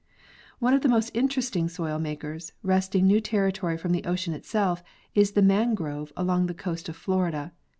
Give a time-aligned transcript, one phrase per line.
[0.57, 4.81] One of the most interesting soil makers, wresting new territory from the ocean itself,
[5.13, 7.51] is the mangrove along the coast of Florida.